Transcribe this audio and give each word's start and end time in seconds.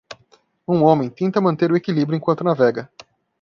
Um 0.67 0.81
homem 0.81 1.11
tenta 1.11 1.39
manter 1.39 1.71
o 1.71 1.77
equilíbrio 1.77 2.17
enquanto 2.17 2.43
navega 2.43 2.89